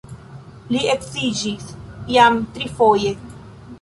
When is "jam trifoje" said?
2.15-3.13